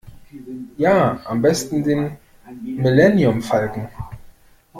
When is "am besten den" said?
1.27-2.17